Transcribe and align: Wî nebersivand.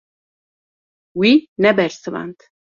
Wî 1.19 1.31
nebersivand. 1.63 2.37